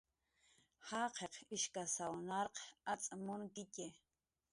Jaqiq 0.87 1.33
ishkasw 1.55 2.11
narq 2.29 2.55
acx' 2.91 3.13
munkitxi 3.25 3.87